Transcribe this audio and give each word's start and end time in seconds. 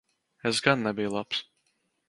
Es 0.51 0.61
gan 0.69 0.81
nebiju 0.87 1.13
labs. 1.19 1.45